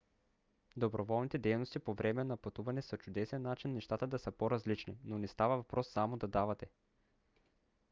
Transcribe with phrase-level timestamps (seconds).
[0.77, 5.27] доброволните дейности по време на пътуване са чудесен начин нещата да са по-различни но не
[5.27, 6.67] става въпрос само да давате